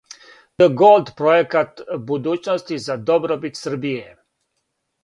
[0.61, 4.13] ДГолд пројекат будућности за добробит Србије!